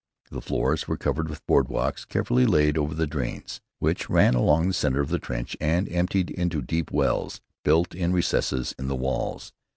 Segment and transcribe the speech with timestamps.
[0.31, 4.67] The floors were covered with board walks carefully laid over the drains, which ran along
[4.67, 8.95] the center of the trench and emptied into deep wells, built in recesses in the
[8.95, 9.53] walls.